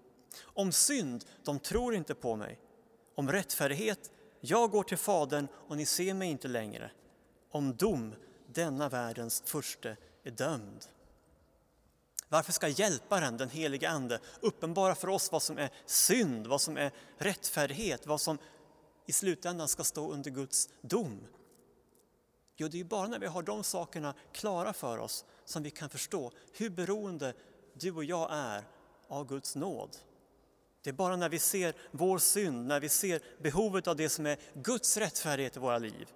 Om 0.42 0.72
synd, 0.72 1.24
de 1.44 1.58
tror 1.58 1.94
inte 1.94 2.14
på 2.14 2.36
mig. 2.36 2.58
Om 3.14 3.32
rättfärdighet, 3.32 4.10
jag 4.40 4.70
går 4.70 4.82
till 4.82 4.98
Fadern 4.98 5.48
och 5.68 5.76
ni 5.76 5.86
ser 5.86 6.14
mig 6.14 6.28
inte 6.28 6.48
längre. 6.48 6.90
Om 7.50 7.76
dom, 7.76 8.14
denna 8.46 8.88
världens 8.88 9.42
furste 9.46 9.96
är 10.22 10.30
dömd. 10.30 10.86
Varför 12.28 12.52
ska 12.52 12.68
Hjälparen, 12.68 13.36
den 13.36 13.48
helige 13.48 13.90
Ande, 13.90 14.20
uppenbara 14.40 14.94
för 14.94 15.08
oss 15.08 15.32
vad 15.32 15.42
som 15.42 15.58
är 15.58 15.70
synd, 15.86 16.46
vad 16.46 16.60
som 16.60 16.76
är 16.76 16.92
rättfärdighet, 17.18 18.06
vad 18.06 18.20
som 18.20 18.38
i 19.06 19.12
slutändan 19.12 19.68
ska 19.68 19.84
stå 19.84 20.12
under 20.12 20.30
Guds 20.30 20.68
dom? 20.80 21.26
Jo, 22.56 22.68
det 22.68 22.80
är 22.80 22.84
bara 22.84 23.08
när 23.08 23.18
vi 23.18 23.26
har 23.26 23.42
de 23.42 23.64
sakerna 23.64 24.14
klara 24.32 24.72
för 24.72 24.98
oss 24.98 25.24
som 25.44 25.62
vi 25.62 25.70
kan 25.70 25.90
förstå 25.90 26.32
hur 26.52 26.70
beroende 26.70 27.34
du 27.74 27.92
och 27.92 28.04
jag 28.04 28.28
är 28.32 28.64
av 29.08 29.26
Guds 29.26 29.56
nåd. 29.56 29.96
Det 30.84 30.90
är 30.90 30.94
bara 30.94 31.16
när 31.16 31.28
vi 31.28 31.38
ser 31.38 31.74
vår 31.90 32.18
synd, 32.18 32.66
när 32.66 32.80
vi 32.80 32.88
ser 32.88 33.22
behovet 33.42 33.86
av 33.86 33.96
det 33.96 34.08
som 34.08 34.26
är 34.26 34.38
Guds 34.54 34.96
rättfärdighet 34.96 35.56
i 35.56 35.60
våra 35.60 35.78
liv, 35.78 36.08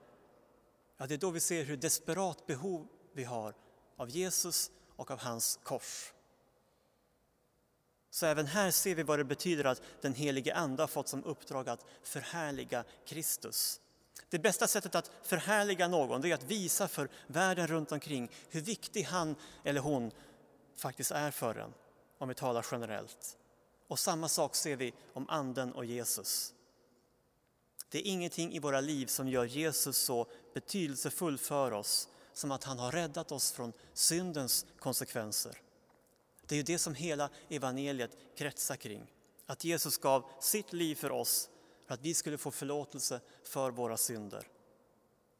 ja, 0.97 1.07
det 1.07 1.15
är 1.15 1.19
då 1.19 1.31
vi 1.31 1.41
ser 1.41 1.65
hur 1.65 1.77
desperat 1.77 2.47
behov 2.47 2.89
vi 3.13 3.25
har 3.25 3.55
av 3.97 4.11
Jesus 4.11 4.71
och 4.97 5.11
av 5.11 5.19
hans 5.19 5.61
kors. 5.63 6.13
Så 8.11 8.27
även 8.27 8.47
här 8.47 8.71
ser 8.71 8.95
vi 8.95 9.03
vad 9.03 9.19
det 9.19 9.25
betyder 9.25 9.65
att 9.65 9.83
den 10.01 10.15
helige 10.15 10.55
Ande 10.55 10.83
har 10.83 10.89
fått 10.89 11.09
som 11.09 11.25
uppdrag 11.25 11.69
att 11.69 11.85
förhärliga 12.03 12.85
Kristus. 13.07 13.81
Det 14.29 14.39
bästa 14.39 14.67
sättet 14.67 14.95
att 14.95 15.11
förhärliga 15.23 15.89
någon 15.89 16.25
är 16.25 16.35
att 16.35 16.45
visa 16.45 16.89
för 16.89 17.09
världen 17.27 17.67
runt 17.67 17.93
omkring 17.93 18.31
hur 18.49 18.61
viktig 18.61 19.03
han 19.03 19.37
eller 19.65 19.81
hon 19.81 20.11
faktiskt 20.77 21.11
är 21.11 21.31
för 21.31 21.55
en, 21.55 21.75
om 22.19 22.29
vi 22.29 22.35
talar 22.35 22.67
generellt. 22.71 23.38
Och 23.89 23.99
samma 23.99 24.29
sak 24.29 24.55
ser 24.55 24.77
vi 24.77 24.95
om 25.13 25.29
Anden 25.29 25.73
och 25.73 25.85
Jesus. 25.85 26.55
Det 27.89 27.99
är 27.99 28.13
ingenting 28.13 28.53
i 28.53 28.59
våra 28.59 28.81
liv 28.81 29.07
som 29.07 29.29
gör 29.29 29.45
Jesus 29.45 29.99
så 29.99 30.27
betydelsefull 30.55 31.39
för 31.39 31.73
oss 31.73 32.09
som 32.33 32.51
att 32.51 32.65
han 32.65 32.79
har 32.79 32.93
räddat 32.93 33.33
oss 33.33 33.53
från 33.53 33.73
syndens 33.93 34.67
konsekvenser. 34.79 35.61
Det 36.47 36.55
är 36.55 36.57
ju 36.57 36.63
det 36.63 36.79
som 36.79 36.95
hela 36.95 37.31
evangeliet 37.49 38.17
kretsar 38.37 38.77
kring. 38.77 39.13
Att 39.47 39.65
Jesus 39.65 39.99
gav 39.99 40.31
sitt 40.41 40.73
liv 40.73 40.95
för 40.95 41.11
oss 41.11 41.51
för 41.87 41.95
att 41.95 42.01
vi 42.01 42.15
skulle 42.15 42.39
få 42.39 42.51
förlåtelse 42.51 43.21
för 43.45 43.71
våra 43.71 43.97
synder. 43.97 44.49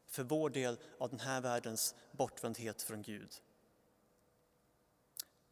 För 0.07 0.23
vår 0.23 0.49
del 0.49 0.77
av 0.97 1.09
den 1.09 1.19
här 1.19 1.41
världens 1.41 1.95
bortvändhet 2.11 2.81
från 2.81 3.01
Gud. 3.01 3.29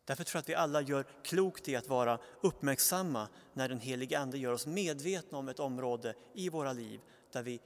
Därför 0.08 0.24
tror 0.24 0.38
jag 0.38 0.42
att 0.42 0.50
vi 0.50 0.56
alla 0.56 0.82
gör 0.82 1.06
klokt 1.24 1.68
i 1.68 1.76
att 1.76 1.88
vara 1.88 2.20
uppmärksamma 2.42 3.28
när 3.54 3.70
den 3.70 3.80
helige 3.80 4.20
Ande 4.20 4.38
gör 4.38 4.54
oss 4.54 4.68
medvetna 4.68 5.38
om 5.38 5.50
ett 5.50 5.60
område 5.60 6.14
i 6.34 6.50
våra 6.50 6.74
liv 6.74 7.02
där 7.32 7.44
vi 7.44 7.62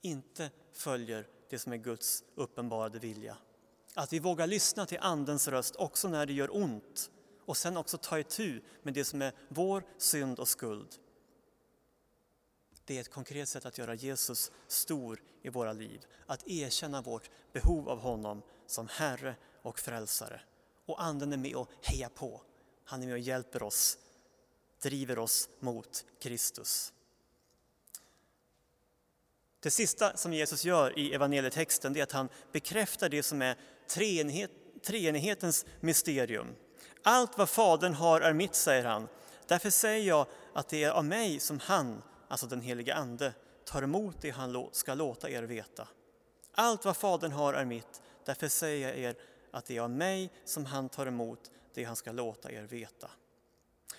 inte 0.00 0.50
följer 0.72 1.26
det 1.50 1.58
som 1.58 1.72
är 1.72 1.76
Guds 1.76 2.24
uppenbarade 2.34 2.98
vilja. 2.98 3.36
Att 3.94 4.12
vi 4.12 4.18
vågar 4.18 4.46
lyssna 4.46 4.86
till 4.86 4.98
Andens 5.00 5.48
röst 5.48 5.76
också 5.76 6.08
när 6.08 6.26
det 6.26 6.32
gör 6.32 6.56
ont 6.56 7.10
och 7.44 7.56
sen 7.56 7.76
också 7.76 7.98
ta 7.98 8.18
itu 8.18 8.60
med 8.82 8.94
det 8.94 9.04
som 9.04 9.22
är 9.22 9.32
vår 9.48 9.84
synd 9.98 10.38
och 10.38 10.48
skuld. 10.48 10.88
Det 12.84 12.96
är 12.96 13.00
ett 13.00 13.12
konkret 13.12 13.48
sätt 13.48 13.66
att 13.66 13.78
göra 13.78 13.94
Jesus 13.94 14.52
stor 14.66 15.22
i 15.42 15.48
våra 15.48 15.72
liv, 15.72 16.04
att 16.26 16.48
erkänna 16.48 17.02
vårt 17.02 17.30
behov 17.52 17.88
av 17.88 18.00
honom 18.00 18.42
som 18.66 18.88
Herre 18.88 19.34
och 19.62 19.78
Frälsare. 19.78 20.40
Och 20.86 21.02
Anden 21.02 21.32
är 21.32 21.36
med 21.36 21.56
och 21.56 21.70
hejar 21.82 22.08
på. 22.08 22.42
Han 22.84 23.02
är 23.02 23.06
med 23.06 23.12
och 23.12 23.18
hjälper 23.18 23.62
oss, 23.62 23.98
driver 24.82 25.18
oss 25.18 25.48
mot 25.60 26.04
Kristus. 26.20 26.92
Det 29.60 29.70
sista 29.70 30.16
som 30.16 30.32
Jesus 30.32 30.64
gör 30.64 30.98
i 30.98 31.14
evangelietexten 31.14 31.96
är 31.96 32.02
att 32.02 32.12
han 32.12 32.28
bekräftar 32.52 33.08
det 33.08 33.22
som 33.22 33.42
är 33.42 33.56
treenighet, 33.88 34.50
treenighetens 34.82 35.66
mysterium. 35.80 36.54
Allt 37.02 37.38
vad 37.38 37.48
Fadern 37.48 37.94
har 37.94 38.20
är 38.20 38.32
mitt, 38.32 38.54
säger 38.54 38.84
han. 38.84 39.08
Därför 39.46 39.70
säger 39.70 40.08
jag 40.08 40.26
att 40.54 40.68
det 40.68 40.84
är 40.84 40.90
av 40.90 41.04
mig 41.04 41.40
som 41.40 41.58
han, 41.58 42.02
alltså 42.28 42.46
den 42.46 42.60
helige 42.60 42.94
Ande, 42.94 43.32
tar 43.64 43.82
emot 43.82 44.16
det 44.20 44.30
han 44.30 44.68
ska 44.72 44.94
låta 44.94 45.30
er 45.30 45.42
veta. 45.42 45.88
Allt 46.52 46.84
vad 46.84 46.96
Fadern 46.96 47.32
har 47.32 47.54
är 47.54 47.64
mitt, 47.64 48.02
därför 48.24 48.48
säger 48.48 48.88
jag 48.88 48.98
er 48.98 49.16
att 49.52 49.64
det 49.64 49.76
är 49.76 49.80
av 49.80 49.90
mig 49.90 50.30
som 50.44 50.64
han 50.64 50.88
tar 50.88 51.06
emot 51.06 51.50
det 51.74 51.84
han 51.84 51.96
ska 51.96 52.12
låta 52.12 52.52
er 52.52 52.62
veta. 52.62 53.10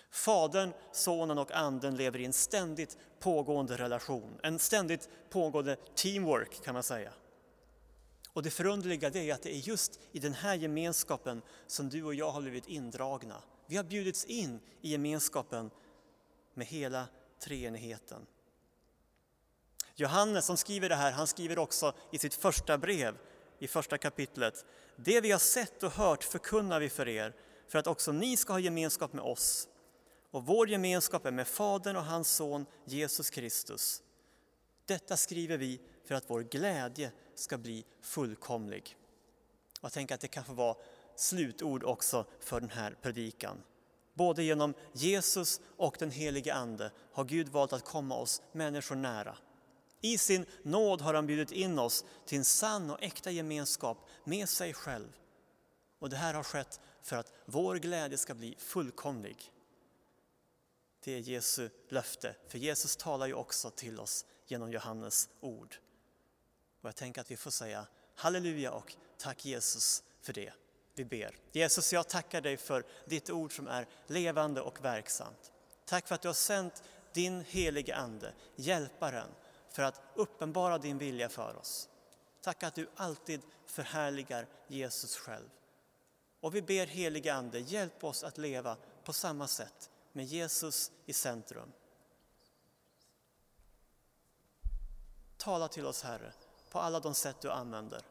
Fadern, 0.10 0.74
Sonen 0.92 1.38
och 1.38 1.52
Anden 1.52 1.96
lever 1.96 2.20
i 2.20 2.26
en 2.26 2.34
ständigt 2.34 2.98
pågående 3.20 3.78
relation, 3.78 4.40
en 4.44 4.60
ständigt 4.60 5.10
pågående 5.30 5.76
teamwork 5.96 6.64
kan 6.64 6.74
man 6.74 6.84
säga. 6.84 7.14
Och 8.34 8.44
det 8.44 8.50
förunderliga 8.50 9.08
är 9.08 9.34
att 9.34 9.42
det 9.42 9.56
är 9.56 9.60
just 9.60 10.00
i 10.12 10.20
den 10.20 10.34
här 10.34 10.56
gemenskapen 10.56 11.42
som 11.68 11.90
du 11.90 12.04
och 12.04 12.16
jag 12.16 12.32
har 12.32 12.42
blivit 12.42 12.68
indragna. 12.68 13.44
Vi 13.66 13.78
har 13.78 13.84
bjudits 13.84 14.26
in 14.26 14.60
i 14.82 14.92
gemenskapen 14.92 15.72
med 16.54 16.68
hela 16.68 17.08
treenigheten. 17.40 18.26
Johannes 19.96 20.46
som 20.46 20.58
skriver 20.58 20.90
det 20.90 20.96
här, 20.96 21.12
han 21.12 21.28
skriver 21.28 21.60
också 21.60 21.94
i 22.12 22.18
sitt 22.18 22.34
första 22.34 22.78
brev 22.78 23.18
i 23.64 23.68
första 23.68 23.98
kapitlet. 23.98 24.66
Det 24.96 25.22
vi 25.22 25.32
har 25.32 25.40
sett 25.40 25.84
och 25.84 25.92
hört 25.92 26.24
förkunnar 26.24 26.80
vi 26.80 26.90
för 26.90 27.08
er, 27.08 27.36
för 27.68 27.80
att 27.80 27.88
också 27.88 28.12
ni 28.12 28.38
ska 28.38 28.54
ha 28.54 28.60
gemenskap 28.60 29.14
med 29.14 29.24
oss. 29.24 29.68
Och 30.32 30.46
vår 30.46 30.70
gemenskap 30.70 31.26
är 31.26 31.32
med 31.32 31.48
Fadern 31.48 31.96
och 31.96 32.04
hans 32.04 32.30
son 32.30 32.66
Jesus 32.86 33.30
Kristus. 33.30 34.04
Detta 34.86 35.18
skriver 35.18 35.58
vi 35.58 35.82
för 36.06 36.16
att 36.16 36.30
vår 36.30 36.42
glädje 36.42 37.12
ska 37.36 37.58
bli 37.58 37.86
fullkomlig. 38.02 38.98
Och 39.80 39.86
jag 39.86 39.94
tänker 39.94 40.16
att 40.16 40.22
det 40.22 40.28
kan 40.28 40.44
få 40.46 40.54
vara 40.54 40.76
slutord 41.16 41.84
också 41.84 42.26
för 42.40 42.60
den 42.60 42.70
här 42.70 42.98
predikan. 43.02 43.64
Både 44.14 44.44
genom 44.44 44.74
Jesus 44.94 45.62
och 45.78 45.96
den 46.00 46.12
helige 46.12 46.54
Ande 46.54 46.92
har 47.14 47.24
Gud 47.26 47.50
valt 47.50 47.74
att 47.74 47.86
komma 47.86 48.16
oss 48.16 48.42
människor 48.52 48.96
nära. 48.96 49.38
I 50.06 50.18
sin 50.18 50.46
nåd 50.64 51.02
har 51.02 51.14
han 51.14 51.28
bjudit 51.28 51.52
in 51.52 51.80
oss 51.80 52.06
till 52.26 52.38
en 52.38 52.46
sann 52.46 52.92
och 52.92 53.04
äkta 53.04 53.32
gemenskap 53.32 53.98
med 54.24 54.50
sig 54.50 54.74
själv. 54.74 55.18
Och 56.00 56.10
det 56.10 56.16
här 56.16 56.34
har 56.34 56.44
skett 56.44 56.80
för 57.02 57.16
att 57.16 57.34
vår 57.46 57.76
glädje 57.76 58.18
ska 58.18 58.34
bli 58.34 58.56
fullkomlig. 58.58 59.52
Det 61.04 61.14
är 61.14 61.20
Jesu 61.20 61.70
löfte, 61.90 62.36
för 62.48 62.58
Jesus 62.58 62.96
talar 62.96 63.28
ju 63.28 63.34
också 63.34 63.70
till 63.70 64.00
oss 64.00 64.26
genom 64.48 64.72
Johannes 64.72 65.30
ord. 65.40 65.76
Och 66.82 66.88
jag 66.88 66.96
tänker 66.96 67.22
att 67.22 67.32
vi 67.32 67.38
får 67.38 67.52
säga 67.52 67.88
halleluja 68.16 68.72
och 68.72 68.96
tack 69.18 69.46
Jesus 69.46 70.04
för 70.22 70.34
det. 70.34 70.54
Vi 70.96 71.06
ber. 71.06 71.36
Jesus, 71.52 71.94
jag 71.94 72.08
tackar 72.08 72.42
dig 72.42 72.58
för 72.58 72.86
ditt 73.06 73.30
ord 73.30 73.56
som 73.56 73.68
är 73.68 73.88
levande 74.08 74.62
och 74.62 74.86
verksamt. 74.86 75.52
Tack 75.86 76.08
för 76.08 76.16
att 76.16 76.22
du 76.22 76.28
har 76.28 76.34
sänt 76.34 76.84
din 77.14 77.42
helige 77.42 77.96
Ande, 77.96 78.34
Hjälparen, 78.56 79.30
för 79.74 79.84
att 79.84 80.02
uppenbara 80.16 80.78
din 80.78 80.98
vilja 80.98 81.30
för 81.30 81.56
oss. 81.56 81.90
Tack 82.42 82.64
att 82.64 82.76
du 82.76 82.90
alltid 82.96 83.42
förhärligar 83.66 84.48
Jesus 84.68 85.18
själv. 85.18 85.50
Och 86.40 86.56
vi 86.56 86.62
ber 86.62 86.86
helige 86.86 87.34
Ande, 87.34 87.60
hjälp 87.60 88.04
oss 88.04 88.24
att 88.24 88.38
leva 88.38 88.78
på 89.04 89.14
samma 89.14 89.48
sätt 89.48 89.90
med 90.12 90.26
Jesus 90.26 90.92
i 91.06 91.14
centrum. 91.14 91.72
Tala 95.38 95.68
till 95.68 95.86
oss 95.86 96.04
Herre 96.04 96.34
på 96.72 96.80
alla 96.80 97.00
de 97.00 97.14
sätt 97.14 97.42
du 97.42 97.52
använder. 97.52 98.02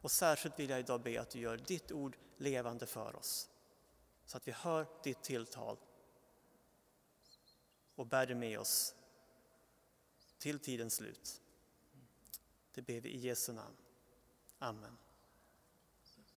Och 0.00 0.10
särskilt 0.10 0.58
vill 0.58 0.70
jag 0.70 0.80
idag 0.80 1.00
be 1.00 1.20
att 1.20 1.30
du 1.30 1.40
gör 1.40 1.56
ditt 1.56 1.92
ord 1.92 2.16
levande 2.36 2.86
för 2.86 3.16
oss. 3.16 3.48
Så 4.26 4.36
att 4.36 4.48
vi 4.48 4.52
hör 4.52 4.86
ditt 5.02 5.22
tilltal 5.22 5.76
och 7.94 8.06
bär 8.06 8.26
det 8.26 8.34
med 8.34 8.58
oss 8.58 8.94
till 10.40 10.58
tidens 10.58 10.94
slut. 10.94 11.40
Det 12.74 12.82
ber 12.82 13.00
vi 13.00 13.08
i 13.08 13.18
Jesu 13.18 13.52
namn. 13.52 13.76
Amen. 14.58 14.96